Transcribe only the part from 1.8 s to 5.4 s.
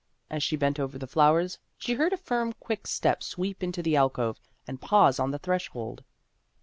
heard a firm quick step sweep into the alcove and pause on the